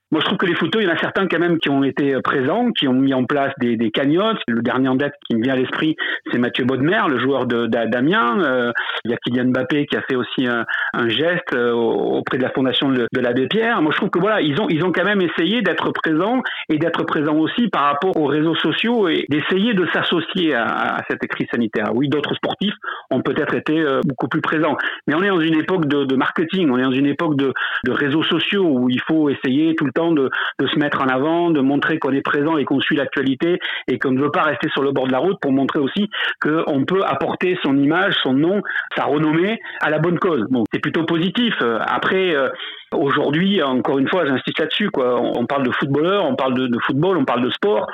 Moi, 0.10 0.22
je 0.22 0.26
trouve 0.26 0.38
que 0.38 0.46
les 0.46 0.56
photos, 0.56 0.82
il 0.82 0.88
y 0.88 0.90
en 0.90 0.94
a 0.94 0.98
certains 0.98 1.28
quand 1.28 1.40
même 1.40 1.60
qui 1.60 1.70
ont 1.70 1.84
été 1.84 2.16
euh, 2.16 2.22
présents, 2.22 2.72
qui 2.72 2.88
ont 2.88 2.94
mis 2.94 3.14
en 3.14 3.26
place 3.26 3.52
des, 3.60 3.76
des 3.76 3.92
cagnottes. 3.92 4.38
Le 4.48 4.62
dernier 4.62 4.88
en 4.88 4.96
date 4.96 5.12
qui 5.28 5.36
me 5.36 5.44
vient 5.44 5.54
à 5.54 5.58
l'esprit, 5.58 5.98
c'est 6.32 6.38
Mathieu 6.38 6.64
Baudemer, 6.64 7.02
le 7.10 7.20
joueur 7.20 7.46
d'Amiens. 7.46 8.40
Euh, 8.40 8.72
il 9.04 9.12
y 9.12 9.14
a 9.14 9.18
Kylian 9.18 9.50
Mbappé 9.50 9.86
qui 9.86 9.98
a 9.98 10.02
fait 10.04 10.16
aussi 10.16 10.48
un, 10.48 10.66
geste 11.10 11.54
euh, 11.54 11.74
auprès 11.74 12.38
de 12.38 12.44
la 12.44 12.52
fondation 12.52 12.90
de, 12.90 13.06
l'abbé 13.20 13.48
Pierre. 13.48 13.82
Moi, 13.82 13.92
je 13.92 13.98
trouve 13.98 14.10
que 14.10 14.20
voilà, 14.20 14.40
ils 14.40 14.60
ont 14.62 14.70
ils 14.70 14.84
ont 14.86 14.94
quand 14.94 15.04
même 15.04 15.22
essayé 15.22 15.62
d'être 15.62 15.92
présents 15.92 16.42
et 16.70 16.78
d'être 16.78 17.04
présents 17.04 17.36
aussi 17.36 17.68
par 17.68 17.84
rapport 17.84 18.16
aux 18.16 18.28
réseaux 18.28 18.56
sociaux 18.56 19.10
et 19.10 19.26
d'essayer 19.30 19.74
de 19.74 19.86
s'associer 19.94 20.54
à, 20.54 20.66
à, 20.66 21.04
cette 21.10 21.26
crise 21.28 21.48
sanitaire. 21.52 21.92
Oui, 21.94 22.08
d'autres 22.08 22.34
sportifs 22.36 22.76
ont 23.12 23.22
peut-être 23.22 23.56
été 23.56 23.84
beaucoup 24.06 24.28
plus 24.28 24.42
présents, 24.42 24.78
mais 25.08 25.16
on 25.16 25.24
est 25.24 25.30
dans 25.30 25.40
une 25.40 25.60
époque 25.60 25.86
de, 25.88 26.06
de 26.06 26.16
marketing, 26.16 26.70
on 26.72 26.78
est 26.78 26.84
dans 26.84 26.92
une 26.92 27.06
époque 27.06 27.36
de, 27.36 27.54
de 27.86 27.92
réseaux 27.92 28.24
sociaux 28.24 28.68
où 28.68 28.90
il 28.90 29.02
faut 29.02 29.30
essayer 29.30 29.76
tout 29.76 29.86
le 29.86 29.92
de, 29.98 30.30
de 30.60 30.68
se 30.68 30.78
mettre 30.80 31.02
en 31.02 31.08
avant, 31.08 31.50
de 31.50 31.62
montrer 31.62 32.00
qu'on 32.00 32.12
est 32.12 32.22
présent 32.22 32.58
et 32.58 32.66
qu'on 32.66 32.80
suit 32.80 32.96
l'actualité 32.96 33.60
et 33.88 34.00
qu'on 34.00 34.12
ne 34.12 34.22
veut 34.22 34.32
pas 34.32 34.44
rester 34.44 34.70
sur 34.70 34.84
le 34.84 34.92
bord 34.92 35.08
de 35.08 35.12
la 35.12 35.20
route 35.20 35.40
pour 35.42 35.52
montrer 35.52 35.80
aussi 35.80 36.10
qu'on 36.42 36.86
peut 36.86 37.04
apporter 37.04 37.58
son 37.64 37.78
image, 37.78 38.16
son 38.24 38.34
nom, 38.34 38.62
sa 38.96 39.06
renommée 39.06 39.60
à 39.82 39.90
la 39.90 40.00
bonne 40.00 40.20
cause. 40.20 40.46
Bon, 40.50 40.64
c'est 40.72 40.80
plutôt 40.80 41.04
positif. 41.04 41.54
Après, 41.82 42.36
euh, 42.36 42.50
aujourd'hui, 42.94 43.62
encore 43.64 43.98
une 43.98 44.08
fois, 44.08 44.26
j'insiste 44.26 44.60
là-dessus, 44.60 44.90
quoi. 44.92 45.20
On 45.20 45.46
parle 45.46 45.64
de 45.64 45.72
footballeurs, 45.72 46.26
on 46.26 46.36
parle 46.36 46.54
de, 46.54 46.68
de 46.68 46.80
football, 46.80 47.18
on 47.18 47.26
parle 47.26 47.44
de 47.44 47.50
sport 47.50 47.88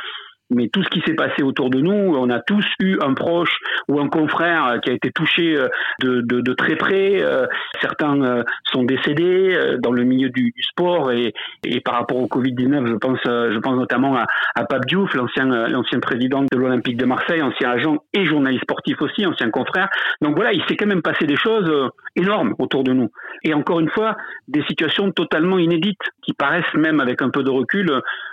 mais 0.53 0.69
tout 0.69 0.83
ce 0.83 0.89
qui 0.89 1.01
s'est 1.05 1.15
passé 1.15 1.43
autour 1.43 1.69
de 1.69 1.79
nous, 1.79 2.15
on 2.15 2.29
a 2.29 2.39
tous 2.39 2.65
eu 2.79 2.98
un 3.01 3.13
proche 3.13 3.55
ou 3.88 4.00
un 4.00 4.07
confrère 4.07 4.79
qui 4.81 4.89
a 4.89 4.93
été 4.93 5.12
touché 5.12 5.55
euh, 5.55 5.67
de, 6.00 6.53
très 6.53 6.75
près. 6.75 7.22
Euh, 7.22 7.45
certains 7.81 8.22
euh, 8.22 8.43
sont 8.72 8.83
décédés 8.83 9.57
dans 9.79 9.91
le 9.91 10.03
milieu 10.03 10.29
du, 10.29 10.53
sport 10.60 11.12
et, 11.12 11.33
et, 11.63 11.79
par 11.81 11.95
rapport 11.95 12.17
au 12.17 12.27
Covid-19, 12.27 12.88
je 12.88 12.95
pense, 12.95 13.19
je 13.24 13.60
pense 13.60 13.75
notamment 13.75 14.15
à, 14.15 14.25
à 14.55 14.65
Pape 14.65 14.86
Diouf, 14.86 15.13
l'ancien, 15.13 15.45
l'ancien 15.67 16.00
président 16.00 16.43
de 16.43 16.57
l'Olympique 16.57 16.98
de 16.98 17.05
Marseille, 17.05 17.41
ancien 17.41 17.72
agent 17.72 17.98
et 18.13 18.25
journaliste 18.25 18.63
sportif 18.63 19.01
aussi, 19.01 19.25
ancien 19.25 19.50
confrère. 19.50 19.89
Donc 20.22 20.36
voilà, 20.36 20.53
il 20.53 20.63
s'est 20.67 20.75
quand 20.75 20.88
même 20.88 21.01
passé 21.01 21.25
des 21.25 21.36
choses 21.36 21.72
énormes 22.15 22.55
autour 22.60 22.83
de 22.83 22.93
nous. 22.93 23.10
Et 23.43 23.53
encore 23.53 23.79
une 23.79 23.89
fois, 23.89 24.15
des 24.48 24.63
situations 24.63 25.12
totalement 25.12 25.57
inédites 25.57 26.01
qui 26.22 26.33
paraissent 26.33 26.74
même 26.75 27.00
avec 27.00 27.22
un 27.22 27.29
peu 27.29 27.43
de 27.43 27.50
recul 27.50 27.91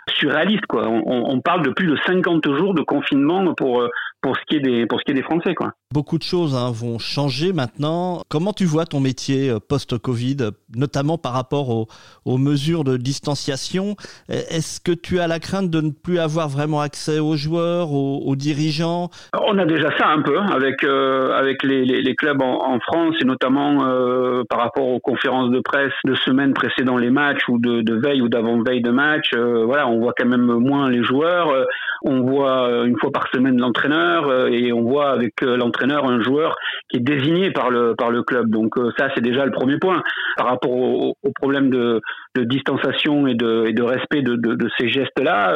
surréalistes. 0.09 0.67
Quoi. 0.67 0.89
On, 0.89 1.03
on 1.07 1.41
parle 1.41 1.62
de 1.62 1.71
plus 1.71 1.87
de 1.87 1.97
50 2.11 2.45
jours 2.57 2.75
de 2.75 2.83
confinement 2.83 3.55
pour, 3.55 3.83
pour 4.23 4.37
ce 4.37 4.43
qui 4.49 4.57
est 4.57 4.61
des 4.61 4.87
pour 4.87 4.99
ce 5.00 5.05
qui 5.05 5.12
est 5.12 5.14
des 5.14 5.23
Français 5.23 5.55
quoi. 5.55 5.73
Beaucoup 5.93 6.19
de 6.19 6.23
choses 6.23 6.55
hein, 6.55 6.71
vont 6.73 6.99
changer 6.99 7.52
maintenant. 7.52 8.23
Comment 8.29 8.52
tu 8.52 8.64
vois 8.64 8.87
ton 8.87 9.00
métier 9.00 9.50
euh, 9.50 9.59
post-Covid, 9.59 10.37
notamment 10.76 11.19
par 11.19 11.33
rapport 11.33 11.71
aux, 11.71 11.88
aux, 12.25 12.38
mesures 12.38 12.85
de 12.85 12.97
distanciation? 12.97 13.97
Est-ce 14.29 14.81
que 14.81 14.93
tu 14.93 15.19
as 15.19 15.26
la 15.26 15.40
crainte 15.40 15.71
de 15.71 15.81
ne 15.81 15.90
plus 15.90 16.19
avoir 16.19 16.49
vraiment 16.49 16.81
accès 16.81 17.19
aux 17.19 17.37
joueurs, 17.37 17.93
aux, 17.93 18.23
aux 18.25 18.37
dirigeants? 18.37 19.11
On 19.43 19.59
a 19.59 19.64
déjà 19.64 19.90
ça 19.99 20.09
un 20.09 20.23
peu 20.23 20.38
hein, 20.38 20.47
avec 20.52 20.85
euh, 20.85 21.33
avec 21.33 21.62
les, 21.64 21.85
les, 21.85 22.02
les, 22.02 22.14
clubs 22.14 22.40
en, 22.40 22.73
en, 22.73 22.79
France 22.79 23.17
et 23.21 23.25
notamment 23.25 23.85
euh, 23.85 24.43
par 24.49 24.61
rapport 24.61 24.87
aux 24.87 25.00
conférences 25.00 25.50
de 25.50 25.61
presse 25.61 25.93
de 26.05 26.14
semaines 26.14 26.55
précédant 26.55 26.99
les 26.99 27.11
matchs 27.11 27.49
ou 27.49 27.59
de, 27.59 27.81
de 27.81 27.95
veille 27.95 28.23
ou 28.23 28.29
d'avant-veille 28.29 28.83
de 28.83 28.90
match. 28.90 29.31
Euh, 29.35 29.64
voilà, 29.64 29.88
on 29.88 29.99
voit 29.99 30.14
quand 30.17 30.26
même 30.26 30.47
moins 30.47 30.88
les 30.88 31.02
joueurs. 31.02 31.52
On 32.02 32.23
voit 32.23 32.87
une 32.87 32.99
fois 32.99 33.11
par 33.12 33.28
semaine 33.33 33.59
l'entraîneur 33.59 34.49
et 34.49 34.73
on 34.73 34.83
voit 34.83 35.11
avec 35.11 35.40
l'entraîneur 35.42 36.07
un 36.07 36.23
joueur 36.23 36.57
qui 36.88 36.99
est 36.99 37.00
désigné 37.00 37.50
par 37.50 37.71
le 37.71 37.95
par 37.97 38.11
le 38.11 38.23
club. 38.23 38.50
Donc 38.50 38.76
euh, 38.78 38.90
ça 38.99 39.09
c'est 39.14 39.21
déjà 39.21 39.45
le 39.45 39.52
premier 39.52 39.78
point 39.78 40.02
par 40.37 40.47
rapport 40.47 40.73
au, 40.73 41.14
problème 41.35 41.71
de, 41.71 42.00
distanciation 42.37 43.26
et 43.26 43.35
de, 43.35 43.71
de 43.71 43.83
respect 43.83 44.23
de, 44.23 44.35
de, 44.37 44.69
ces 44.78 44.88
gestes 44.88 45.19
là. 45.21 45.54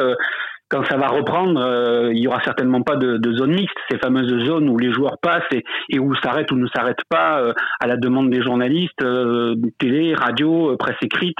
Euh, 0.65 0.75
quand 0.75 0.83
ça 0.89 0.97
va 0.97 1.07
reprendre, 1.07 1.59
euh, 1.59 2.11
il 2.13 2.19
y 2.19 2.27
aura 2.27 2.41
certainement 2.43 2.81
pas 2.81 2.95
de, 2.95 3.17
de, 3.17 3.33
zone 3.33 3.53
mixte, 3.53 3.77
ces 3.89 3.97
fameuses 3.97 4.45
zones 4.45 4.69
où 4.69 4.77
les 4.77 4.91
joueurs 4.91 5.17
passent 5.21 5.43
et, 5.51 5.63
et 5.89 5.99
où 5.99 6.13
s'arrêtent 6.15 6.51
ou 6.51 6.57
ne 6.57 6.67
s'arrêtent 6.67 7.03
pas 7.09 7.39
euh, 7.39 7.53
à 7.79 7.87
la 7.87 7.97
demande 7.97 8.29
des 8.29 8.41
journalistes, 8.41 9.01
euh, 9.01 9.55
télé, 9.79 10.13
radio, 10.15 10.71
euh, 10.71 10.77
presse 10.77 10.97
écrite. 11.01 11.37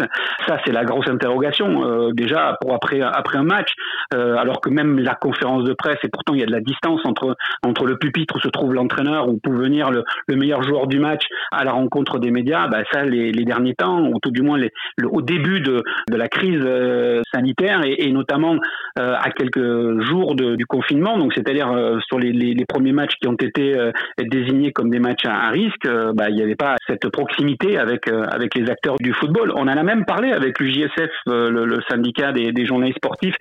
Ça, 0.48 0.60
c'est 0.66 0.72
la 0.72 0.84
grosse 0.84 1.08
interrogation 1.08 2.12
déjà 2.14 2.58
pour 2.62 2.74
après 2.74 3.02
après 3.02 3.38
un 3.38 3.44
match, 3.44 3.72
alors 4.12 4.62
que 4.62 4.70
même 4.70 5.00
la 5.00 5.16
conférence 5.16 5.64
de 5.64 5.74
presse 5.74 5.98
et 6.04 6.10
pourtant 6.10 6.34
il 6.34 6.40
y 6.40 6.44
a 6.44 6.46
de 6.46 6.52
la 6.52 6.62
distance 6.62 7.02
entre 7.06 7.36
entre 7.66 7.86
le 7.86 7.98
pupitre 7.98 8.36
où 8.36 8.40
se 8.40 8.50
trouve 8.50 8.74
l'entraîneur 8.74 9.28
où 9.28 9.40
peut 9.40 9.56
venir 9.56 9.90
le, 9.92 10.04
le, 10.28 10.36
meilleur 10.36 10.62
joueur 10.64 10.88
du 10.88 11.00
match 11.00 11.24
à 11.52 11.64
la 11.64 11.72
rencontre 11.72 12.20
des 12.20 12.32
médias. 12.32 12.68
Bah, 12.68 12.84
ça, 12.92 13.04
les, 13.04 13.32
les 13.32 13.46
derniers 13.46 13.76
temps, 13.76 14.02
ou 14.02 14.20
tout 14.22 14.32
du 14.32 14.42
moins 14.42 14.58
les, 14.58 14.72
le, 14.98 15.08
au 15.08 15.22
début 15.22 15.62
de, 15.62 15.84
de 16.10 16.18
la 16.18 16.28
crise 16.28 16.64
sanitaire 17.34 17.82
et, 17.86 18.08
et 18.08 18.12
notamment 18.12 18.58
à 19.20 19.32
quelques 19.32 20.02
jours 20.02 20.36
de, 20.36 20.56
du 20.56 20.66
confinement, 20.66 21.18
donc 21.18 21.34
c'est-à-dire 21.34 21.72
euh, 21.72 22.00
sur 22.08 22.20
les, 22.20 22.32
les, 22.32 22.54
les, 22.54 22.66
premiers 22.66 22.92
matchs 22.92 23.16
qui 23.22 23.28
ont 23.28 23.36
été 23.36 23.78
euh, 23.78 23.92
désignés 24.20 24.72
comme 24.72 24.90
des 24.90 25.00
matchs 25.00 25.26
à, 25.26 25.50
risque, 25.50 25.86
euh, 25.86 26.14
bah, 26.14 26.30
il 26.30 26.36
n'y 26.36 26.42
avait 26.42 26.56
pas 26.56 26.76
cette 26.88 27.10
proximité 27.10 27.78
avec 27.78 28.08
avec 28.08 28.56
les 28.56 28.70
acteurs 28.70 28.96
du 29.00 29.14
football. 29.14 29.52
On 29.56 29.64
en 29.64 29.68
a 29.68 29.84
même 29.84 30.06
parlé 30.06 30.32
avec 30.32 30.60
l'UJSF, 30.60 31.10
le, 31.26 31.50
le, 31.50 31.80
syndicat 31.90 32.32
des, 32.32 32.52
des, 32.52 32.66
journalistes 32.66 32.98
sportifs, 32.98 33.36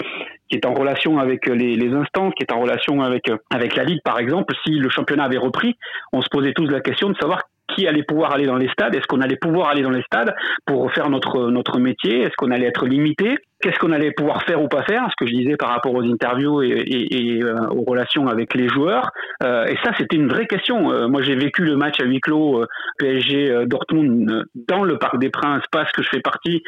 qui 0.49 0.57
est 0.57 0.67
en 0.67 0.75
relation 0.75 1.19
avec 1.19 1.47
les, 1.47 1.77
les, 1.77 1.93
instances, 1.93 2.33
qui 2.35 2.45
est 2.45 2.53
en 2.53 2.61
relation 2.61 3.03
avec 3.03 3.31
avec 3.51 3.77
la 3.77 3.85
ligue, 3.85 4.01
par 4.05 4.19
exemple. 4.19 4.55
Si 4.65 4.73
le 4.73 4.89
championnat 4.89 5.25
avait 5.25 5.39
repris, 5.39 5.77
on 6.13 6.23
se 6.23 6.29
posait 6.31 6.53
tous 6.53 6.67
la 6.67 6.81
question 6.81 7.11
de 7.11 7.17
savoir 7.17 7.43
qui 7.75 7.87
allait 7.87 8.03
pouvoir 8.03 8.33
aller 8.33 8.47
dans 8.47 8.57
les 8.57 8.69
stades 8.69 8.95
Est-ce 8.95 9.07
qu'on 9.07 9.21
allait 9.21 9.37
pouvoir 9.37 9.69
aller 9.69 9.83
dans 9.83 9.91
les 9.91 10.03
stades 10.03 10.35
pour 10.67 10.93
faire 10.93 11.09
notre 11.11 11.51
notre 11.51 11.79
métier? 11.79 12.23
Est-ce 12.23 12.35
qu'on 12.37 12.51
allait 12.51 12.67
être 12.67 12.87
limité? 12.87 13.37
Qu'est-ce 13.65 13.79
qu'on 13.79 13.93
allait 13.93 14.11
pouvoir 14.11 14.43
faire 14.43 14.63
ou 14.63 14.69
pas 14.69 14.83
faire 14.83 15.07
Ce 15.09 15.17
que 15.17 15.27
je 15.27 15.35
disais 15.35 15.57
par 15.57 15.71
rapport 15.71 15.95
aux 15.95 16.03
interviews 16.03 16.61
et, 16.61 17.41
euh, 17.43 17.67
aux 17.71 17.85
relations 17.85 18.27
avec 18.29 18.53
les 18.53 18.69
joueurs. 18.69 19.11
Euh, 19.43 19.65
et 19.65 19.79
ça, 19.83 19.93
c'était 19.97 20.17
une 20.17 20.29
vraie 20.29 20.47
question. 20.47 20.93
Euh, 20.93 21.09
moi, 21.09 21.23
j'ai 21.23 21.35
vécu 21.35 21.63
le 21.63 21.75
match 21.75 21.99
à 21.99 22.05
huis 22.05 22.21
clos 22.21 22.63
PSG 22.99 23.65
Dortmund 23.65 24.45
dans 24.69 24.85
le 24.85 24.99
Parc 24.99 25.19
des 25.19 25.31
Princes 25.31 25.63
parce 25.73 25.91
que 25.93 26.03
je 26.03 26.09
fais 26.11 26.21
partie 26.21 26.63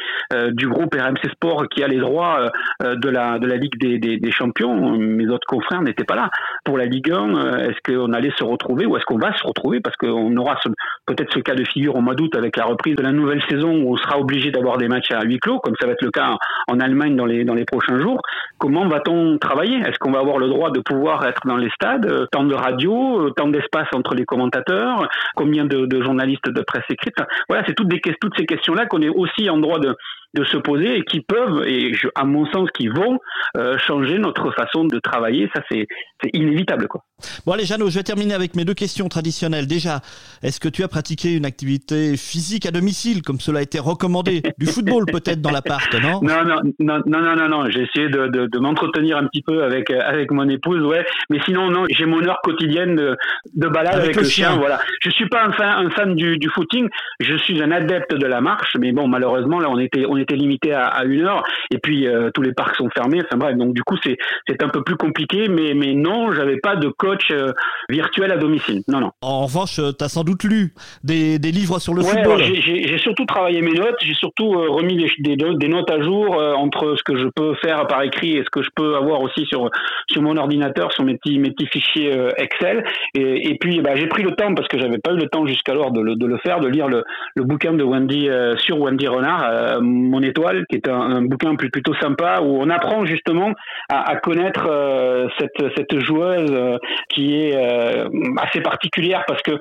du 0.53 0.67
groupe 0.67 0.95
RMC 0.95 1.29
Sport 1.33 1.69
qui 1.69 1.83
a 1.83 1.87
les 1.87 1.99
droits 1.99 2.49
de 2.81 3.09
la 3.09 3.37
de 3.37 3.45
la 3.45 3.57
Ligue 3.57 3.77
des, 3.77 4.31
Champions. 4.31 4.97
Mes 4.97 5.27
autres 5.27 5.45
confrères 5.47 5.83
n'étaient 5.83 6.03
pas 6.03 6.15
là 6.15 6.31
pour 6.65 6.79
la 6.79 6.85
Ligue 6.85 7.11
1. 7.11 7.59
Est-ce 7.59 7.79
qu'on 7.85 8.11
allait 8.13 8.33
se 8.37 8.43
retrouver 8.43 8.87
ou 8.87 8.97
est-ce 8.97 9.05
qu'on 9.05 9.19
va 9.19 9.35
se 9.37 9.45
retrouver? 9.45 9.79
Parce 9.81 9.95
qu'on 9.97 10.35
aura 10.35 10.57
peut-être 11.05 11.31
ce 11.33 11.39
cas 11.39 11.53
de 11.53 11.63
figure 11.63 11.95
au 11.95 12.01
mois 12.01 12.15
d'août 12.15 12.35
avec 12.35 12.57
la 12.57 12.65
reprise 12.65 12.95
de 12.95 13.03
la 13.03 13.11
nouvelle 13.11 13.41
saison 13.49 13.71
où 13.71 13.93
on 13.93 13.97
sera 13.97 14.19
obligé 14.19 14.51
d'avoir 14.51 14.77
des 14.77 14.87
matchs 14.87 15.11
à 15.11 15.23
huis 15.23 15.39
clos, 15.39 15.59
comme 15.59 15.75
ça 15.79 15.85
va 15.85 15.93
être 15.93 16.01
le 16.01 16.11
cas 16.11 16.35
en, 16.67 16.79
Allemagne 16.87 17.15
dans 17.15 17.25
les, 17.25 17.43
dans 17.43 17.53
les 17.53 17.65
prochains 17.65 17.99
jours. 17.99 18.21
Comment 18.57 18.87
va-t-on 18.87 19.37
travailler? 19.37 19.77
Est-ce 19.79 19.99
qu'on 19.99 20.11
va 20.11 20.19
avoir 20.19 20.37
le 20.37 20.47
droit 20.47 20.71
de 20.71 20.79
pouvoir 20.79 21.25
être 21.25 21.41
dans 21.45 21.57
les 21.57 21.69
stades 21.69 22.05
euh, 22.05 22.25
Tant 22.31 22.43
de 22.43 22.55
radio, 22.55 23.27
euh, 23.27 23.29
tant 23.31 23.47
d'espace 23.47 23.87
entre 23.93 24.15
les 24.15 24.25
commentateurs 24.25 25.07
Combien 25.35 25.65
de, 25.65 26.01
journalistes 26.01 26.49
de 26.49 26.61
presse 26.61 26.85
écrite? 26.89 27.17
Voilà, 27.49 27.63
c'est 27.67 27.73
toutes, 27.73 27.93
toutes 28.21 28.37
ces 28.37 28.45
questions-là 28.45 28.85
qu'on 28.85 29.01
est 29.01 29.09
aussi 29.09 29.49
en 29.49 29.57
droit 29.57 29.79
de, 29.79 29.95
de 30.33 30.43
se 30.43 30.57
poser 30.57 30.97
et 30.97 31.03
qui 31.03 31.21
peuvent, 31.21 31.65
et 31.65 31.93
je, 31.93 32.07
à 32.15 32.25
mon 32.25 32.45
sens, 32.51 32.69
qui 32.71 32.87
vont 32.87 33.19
euh, 33.55 33.77
changer 33.79 34.19
notre 34.19 34.51
façon 34.51 34.85
de 34.85 34.99
travailler. 34.99 35.49
Ça, 35.55 35.61
c'est 35.69 35.87
inévitable. 36.33 36.87
Quoi. 36.87 37.01
Bon, 37.45 37.53
allez, 37.53 37.65
Jeannot, 37.65 37.89
je 37.89 37.97
vais 37.97 38.03
terminer 38.03 38.33
avec 38.33 38.55
mes 38.55 38.65
deux 38.65 38.73
questions 38.73 39.07
traditionnelles. 39.07 39.67
Déjà, 39.67 40.01
est-ce 40.43 40.59
que 40.59 40.69
tu 40.69 40.83
as 40.83 40.87
pratiqué 40.87 41.33
une 41.33 41.45
activité 41.45 42.17
physique 42.17 42.65
à 42.65 42.71
domicile, 42.71 43.21
comme 43.21 43.39
cela 43.39 43.59
a 43.59 43.61
été 43.61 43.79
recommandé 43.79 44.41
Du 44.57 44.65
football, 44.65 45.05
peut-être, 45.05 45.41
dans 45.41 45.51
l'appart, 45.51 45.93
non? 45.95 46.19
Non, 46.21 46.43
non 46.43 46.61
Non, 46.79 46.99
non, 47.05 47.21
non, 47.21 47.35
non, 47.35 47.49
non. 47.49 47.69
J'ai 47.69 47.83
essayé 47.83 48.09
de, 48.09 48.27
de, 48.27 48.47
de 48.47 48.59
m'entretenir 48.59 49.17
un 49.17 49.25
petit 49.27 49.41
peu 49.41 49.63
avec, 49.63 49.89
avec 49.91 50.31
mon 50.31 50.47
épouse, 50.49 50.83
ouais. 50.83 51.05
Mais 51.29 51.39
sinon, 51.45 51.69
non, 51.69 51.85
j'ai 51.89 52.05
mon 52.05 52.23
heure 52.23 52.39
quotidienne 52.43 52.95
de, 52.95 53.15
de 53.55 53.67
balade 53.67 53.95
avec, 53.95 54.15
le, 54.15 54.23
chien. 54.23 54.57
Voilà. 54.57 54.79
Je 55.01 55.09
suis 55.09 55.29
pas 55.29 55.45
un 55.45 55.51
fan, 55.53 55.85
un 55.85 55.89
fan 55.91 56.15
du, 56.15 56.37
du 56.37 56.49
footing. 56.49 56.87
Je 57.19 57.35
suis 57.37 57.61
un 57.63 57.71
adepte 57.71 58.13
de 58.13 58.25
la 58.25 58.41
marche, 58.41 58.75
mais 58.79 58.91
bon, 58.91 59.07
malheureusement, 59.07 59.59
là, 59.59 59.69
on 59.69 59.79
était, 59.79 60.05
on 60.07 60.16
était 60.19 60.35
limité 60.35 60.73
à, 60.73 60.85
à 60.85 61.05
une 61.05 61.23
heure, 61.23 61.43
et 61.71 61.77
puis 61.77 62.07
euh, 62.07 62.29
tous 62.33 62.41
les 62.41 62.53
parcs 62.53 62.75
sont 62.75 62.89
fermés. 62.89 63.21
Enfin 63.25 63.37
bref, 63.37 63.55
donc 63.55 63.73
du 63.73 63.83
coup, 63.83 63.97
c'est 64.03 64.17
c'est 64.47 64.63
un 64.63 64.69
peu 64.69 64.83
plus 64.83 64.95
compliqué, 64.95 65.47
mais 65.49 65.73
mais 65.73 65.93
non, 65.93 66.31
j'avais 66.31 66.57
pas 66.57 66.75
de 66.75 66.89
coach 66.89 67.31
euh, 67.31 67.53
virtuel 67.89 68.31
à 68.31 68.37
domicile. 68.37 68.81
Non, 68.87 68.99
non. 68.99 69.11
En 69.21 69.45
revanche, 69.45 69.79
euh, 69.79 69.91
tu 69.97 70.03
as 70.03 70.09
sans 70.09 70.23
doute 70.23 70.43
lu 70.43 70.73
des, 71.03 71.39
des 71.39 71.51
livres 71.51 71.79
sur 71.79 71.93
le 71.93 72.01
football. 72.01 72.41
J'ai 72.43 72.97
surtout 72.97 73.25
travaillé 73.25 73.61
mes 73.61 73.73
notes, 73.73 73.97
j'ai 74.01 74.13
surtout 74.13 74.49
remis 74.49 74.95
des, 75.19 75.35
des, 75.35 75.35
des, 75.35 75.67
notes 75.67 75.89
à 75.91 76.01
jour 76.01 76.41
entre 76.57 76.95
ce 76.95 77.03
que 77.03 77.17
je 77.17 77.27
peux 77.35 77.55
faire 77.55 77.87
par 77.87 78.03
écrit 78.03 78.37
et 78.37 78.43
ce 78.43 78.49
que 78.49 78.61
je 78.61 78.69
peux 78.75 78.95
avoir 78.95 79.21
aussi 79.21 79.45
sur 79.45 79.69
sur 80.07 80.21
mon 80.21 80.37
ordinateur, 80.37 80.91
sur 80.93 81.03
mes 81.03 81.17
petits 81.17 81.39
mes 81.39 81.51
petits 81.51 81.67
fichiers 81.67 82.11
Excel. 82.37 82.83
Et, 83.15 83.49
et 83.49 83.57
puis, 83.57 83.81
bah, 83.81 83.95
j'ai 83.95 84.07
pris 84.07 84.23
le 84.23 84.31
temps 84.31 84.53
parce 84.53 84.67
que 84.67 84.79
j'avais 84.79 84.97
pas 84.97 85.11
eu 85.11 85.17
le 85.17 85.27
temps 85.27 85.45
jusqu'alors 85.45 85.91
de 85.91 86.01
le, 86.01 86.15
de 86.15 86.25
le 86.25 86.37
faire, 86.37 86.59
de 86.59 86.67
lire 86.67 86.87
le, 86.87 87.03
le 87.35 87.43
bouquin 87.43 87.73
de 87.73 87.83
Wendy 87.83 88.29
sur 88.57 88.79
Wendy 88.79 89.07
Renard, 89.07 89.81
mon 90.07 90.21
étoile, 90.21 90.65
qui 90.69 90.77
est 90.77 90.87
un, 90.87 91.21
bouquin 91.21 91.55
plutôt 91.55 91.93
sympa 91.95 92.39
où 92.41 92.57
on 92.59 92.69
apprend 92.69 93.05
justement 93.05 93.53
à, 93.89 94.09
à 94.11 94.15
connaître 94.17 94.67
euh, 94.69 95.27
cette, 95.37 95.63
cette 95.75 95.99
joueuse 95.99 96.51
euh, 96.51 96.77
qui 97.09 97.35
est 97.35 97.55
euh, 97.55 98.09
assez 98.37 98.61
particulière 98.61 99.23
parce 99.27 99.41
que 99.41 99.59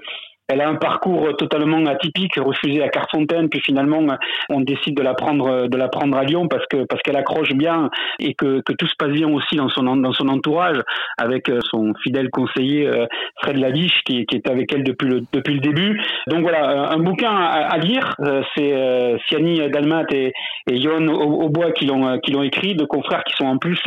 elle 0.49 0.61
a 0.61 0.69
un 0.69 0.77
parcours 0.77 1.37
totalement 1.37 1.85
atypique, 1.87 2.37
refusé 2.37 2.83
à 2.83 2.89
Carfontaine, 2.89 3.49
puis 3.49 3.61
finalement 3.61 4.01
on 4.49 4.61
décide 4.61 4.97
de 4.97 5.03
la 5.03 5.15
prendre, 5.15 5.67
de 5.67 5.77
la 5.77 5.89
prendre 5.89 6.17
à 6.17 6.25
Lyon 6.25 6.49
parce 6.49 6.65
que 6.67 6.85
parce 6.85 7.03
qu'elle 7.03 7.17
accroche 7.17 7.53
bien 7.53 7.91
et 8.19 8.35
que, 8.35 8.61
que 8.61 8.73
tout 8.73 8.87
se 8.87 8.95
passe 8.97 9.11
bien 9.11 9.29
aussi 9.29 9.57
dans 9.57 9.69
son 9.69 9.97
dans 9.97 10.13
son 10.13 10.29
entourage 10.29 10.79
avec 11.19 11.49
euh, 11.49 11.61
son 11.71 11.93
fidèle 12.03 12.31
conseiller 12.31 12.87
euh, 12.87 13.07
Fred 13.43 13.57
Laviche 13.57 14.03
qui, 14.05 14.25
qui 14.27 14.37
est 14.37 14.49
avec 14.49 14.73
elle 14.73 14.85
depuis 14.85 15.09
le 15.09 15.23
depuis 15.33 15.55
le 15.55 15.61
début. 15.61 16.01
Donc 16.29 16.43
voilà, 16.43 16.91
un 16.91 16.99
bouquin 16.99 17.31
à, 17.35 17.67
à 17.73 17.79
lire, 17.79 18.15
euh, 18.21 18.43
c'est 18.57 19.19
Siani 19.27 19.69
Dalmat 19.71 20.07
et, 20.13 20.33
et 20.71 20.89
Aubois 20.89 21.73
qui 21.73 21.87
l'ont 21.87 22.19
qui 22.21 22.33
l'ont 22.33 22.43
écrit, 22.43 22.75
deux 22.75 22.87
confrères 22.87 23.25
qui 23.25 23.35
sont 23.37 23.47
en 23.47 23.59
plus, 23.59 23.81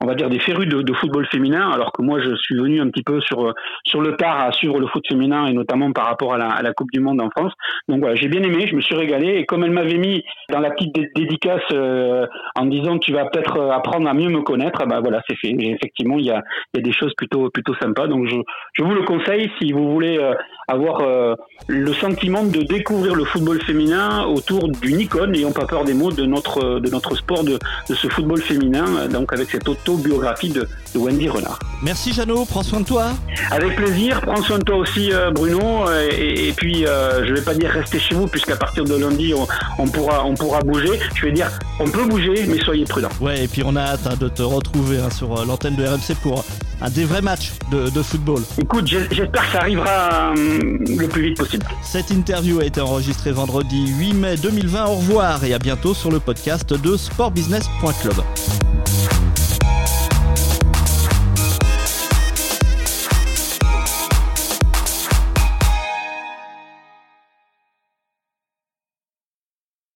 on 0.00 0.06
va 0.06 0.14
dire 0.14 0.28
des 0.28 0.38
férus 0.38 0.68
de, 0.68 0.82
de, 0.82 0.92
football 0.94 1.26
féminin, 1.26 1.70
alors 1.70 1.92
que 1.92 2.02
moi 2.02 2.20
je 2.20 2.34
suis 2.36 2.56
venu 2.56 2.80
un 2.80 2.88
petit 2.88 3.02
peu 3.02 3.20
sur 3.20 3.54
sur 3.84 4.00
le 4.00 4.16
tard 4.16 4.40
à 4.40 4.52
suivre 4.52 4.78
le 4.78 4.86
foot 4.86 5.04
féminin 5.06 5.46
et 5.46 5.52
notamment 5.52 5.92
par 5.98 6.06
rapport 6.06 6.32
à 6.32 6.38
la, 6.38 6.50
à 6.50 6.62
la, 6.62 6.72
Coupe 6.72 6.92
du 6.92 7.00
Monde 7.00 7.20
en 7.20 7.28
France. 7.28 7.52
Donc 7.88 7.98
voilà, 7.98 8.14
j'ai 8.14 8.28
bien 8.28 8.40
aimé, 8.40 8.68
je 8.70 8.76
me 8.76 8.80
suis 8.80 8.94
régalé. 8.94 9.38
Et 9.38 9.44
comme 9.46 9.64
elle 9.64 9.72
m'avait 9.72 9.98
mis 9.98 10.22
dans 10.48 10.60
la 10.60 10.70
petite 10.70 10.94
dédicace 11.16 11.60
euh, 11.72 12.24
en 12.54 12.66
disant 12.66 12.98
tu 12.98 13.12
vas 13.12 13.24
peut-être 13.24 13.56
euh, 13.56 13.70
apprendre 13.72 14.08
à 14.08 14.14
mieux 14.14 14.28
me 14.28 14.42
connaître, 14.42 14.86
bah 14.86 15.00
voilà, 15.00 15.20
c'est 15.28 15.34
fait. 15.34 15.48
Et 15.48 15.72
effectivement, 15.72 16.16
il 16.16 16.26
y 16.26 16.30
a, 16.30 16.40
il 16.72 16.78
y 16.78 16.80
a 16.80 16.84
des 16.84 16.92
choses 16.92 17.12
plutôt 17.16 17.50
plutôt 17.50 17.74
sympas. 17.82 18.06
Donc 18.06 18.28
je, 18.28 18.36
je 18.74 18.84
vous 18.84 18.94
le 18.94 19.02
conseille 19.02 19.50
si 19.60 19.72
vous 19.72 19.90
voulez 19.90 20.18
euh, 20.18 20.34
avoir 20.68 21.00
euh, 21.00 21.34
le 21.66 21.92
sentiment 21.94 22.44
de 22.44 22.60
découvrir 22.62 23.16
le 23.16 23.24
football 23.24 23.60
féminin 23.62 24.24
autour 24.26 24.68
d'une 24.68 25.00
icône, 25.00 25.32
n'ayons 25.32 25.52
pas 25.52 25.66
peur 25.66 25.82
des 25.82 25.94
mots, 25.94 26.12
de 26.12 26.26
notre 26.26 26.78
de 26.78 26.90
notre 26.90 27.16
sport 27.16 27.42
de, 27.42 27.58
de 27.88 27.94
ce 27.94 28.06
football 28.06 28.40
féminin. 28.40 29.08
Donc 29.08 29.32
avec 29.32 29.50
cette 29.50 29.68
autobiographie 29.68 30.50
de, 30.50 30.60
de 30.94 30.98
Wendy 31.00 31.28
Renard. 31.28 31.58
Merci 31.82 32.12
Jeannot, 32.12 32.44
prends 32.44 32.62
soin 32.62 32.82
de 32.82 32.86
toi. 32.86 33.06
Avec 33.50 33.74
plaisir, 33.74 34.20
prends 34.20 34.42
soin 34.42 34.58
de 34.58 34.64
toi 34.64 34.76
aussi 34.76 35.10
Bruno 35.32 35.87
et, 36.10 36.48
et, 36.48 36.52
puis 36.52 36.86
euh, 36.86 37.24
je 37.26 37.34
vais 37.34 37.42
pas 37.42 37.54
dire 37.54 37.70
rester 37.70 37.98
chez 37.98 38.14
vous 38.14 38.26
puisqu'à 38.26 38.56
partir 38.56 38.84
de 38.84 38.94
lundi 38.94 39.34
on, 39.34 39.46
on, 39.78 39.88
pourra 39.88 40.24
on 40.24 40.34
pourra 40.34 40.60
bouger. 40.60 40.98
Je 41.14 41.26
vais 41.26 41.32
dire 41.32 41.50
on 41.80 41.88
peut 41.88 42.04
bouger 42.04 42.46
mais 42.46 42.58
soyez 42.58 42.84
prudents. 42.84 43.08
Ouais 43.20 43.44
et 43.44 43.48
puis 43.48 43.62
on 43.64 43.76
a 43.76 43.82
hâte 43.82 44.06
hein, 44.06 44.16
de 44.18 44.28
te 44.28 44.42
retrouver 44.42 44.98
hein, 44.98 45.10
sur 45.10 45.40
euh, 45.40 45.44
l'antenne 45.44 45.76
de 45.76 45.84
RMC 45.84 46.16
pour 46.22 46.44
un 46.80 46.90
des 46.90 47.04
vrais 47.04 47.22
matchs 47.22 47.52
de, 47.70 47.90
de 47.90 48.02
football. 48.02 48.42
Écoute 48.58 48.86
j'espère 48.86 49.46
que 49.46 49.52
ça 49.52 49.58
arrivera 49.60 50.32
le 50.34 51.06
plus 51.06 51.22
vite 51.22 51.38
possible. 51.38 51.66
Cette 51.82 52.10
interview 52.10 52.60
a 52.60 52.64
été 52.64 52.80
enregistrée 52.80 53.32
vendredi 53.32 53.88
8 53.98 54.14
mai 54.14 54.36
2020. 54.36 54.86
Au 54.86 54.94
revoir 54.94 55.44
et 55.44 55.54
à 55.54 55.58
bientôt 55.58 55.94
sur 55.94 56.10
le 56.10 56.20
podcast 56.20 56.72
de 56.72 56.96
sportbusiness.club. 56.96 58.14